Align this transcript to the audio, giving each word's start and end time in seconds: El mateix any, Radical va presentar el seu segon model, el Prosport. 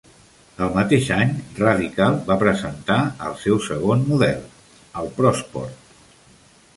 El 0.67 0.69
mateix 0.75 1.09
any, 1.15 1.33
Radical 1.57 2.15
va 2.29 2.37
presentar 2.43 2.97
el 3.27 3.37
seu 3.43 3.59
segon 3.67 4.01
model, 4.13 4.41
el 5.03 5.13
Prosport. 5.19 5.93